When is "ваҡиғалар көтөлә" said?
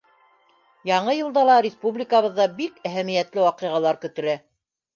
3.47-4.39